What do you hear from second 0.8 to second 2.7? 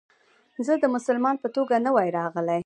د مسلمان په توګه نه وای راغلی.